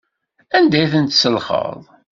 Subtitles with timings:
[0.57, 1.81] Anda ay tent-tselxeḍ?